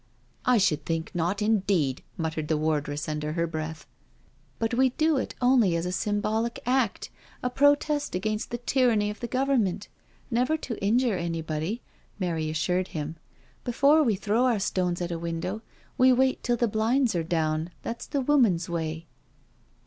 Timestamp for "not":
1.13-1.43